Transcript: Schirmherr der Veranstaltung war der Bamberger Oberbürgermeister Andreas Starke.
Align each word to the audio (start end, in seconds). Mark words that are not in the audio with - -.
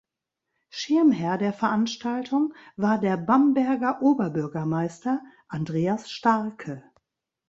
Schirmherr 0.71 1.37
der 1.37 1.53
Veranstaltung 1.53 2.55
war 2.75 2.99
der 2.99 3.17
Bamberger 3.17 4.01
Oberbürgermeister 4.01 5.21
Andreas 5.47 6.09
Starke. 6.09 6.83